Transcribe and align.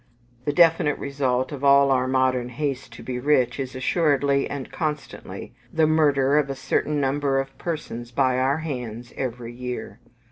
The 0.45 0.51
definite 0.51 0.97
result 0.97 1.51
of 1.51 1.63
all 1.63 1.91
our 1.91 2.07
modern 2.07 2.49
haste 2.49 2.91
to 2.93 3.03
be 3.03 3.19
rich 3.19 3.59
is 3.59 3.75
assuredly, 3.75 4.49
and 4.49 4.71
constantly, 4.71 5.53
the 5.71 5.85
murder 5.85 6.39
of 6.39 6.49
a 6.49 6.55
certain 6.55 6.99
number 6.99 7.39
of 7.39 7.55
persons 7.59 8.09
by 8.09 8.39
our 8.39 8.57
hands 8.57 9.13
every 9.15 9.53
year. 9.53 9.99